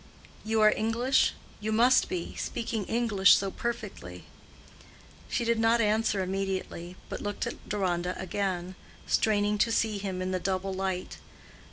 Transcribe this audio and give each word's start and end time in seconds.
"You 0.43 0.61
are 0.61 0.71
English? 0.75 1.33
You 1.59 1.71
must 1.71 2.09
be—speaking 2.09 2.85
English 2.87 3.35
so 3.35 3.51
perfectly." 3.51 4.23
She 5.29 5.45
did 5.45 5.59
not 5.59 5.79
answer 5.79 6.23
immediately, 6.23 6.95
but 7.07 7.21
looked 7.21 7.45
at 7.45 7.69
Deronda 7.69 8.19
again, 8.19 8.73
straining 9.05 9.59
to 9.59 9.71
see 9.71 9.99
him 9.99 10.19
in 10.19 10.31
the 10.31 10.39
double 10.39 10.73
light. 10.73 11.17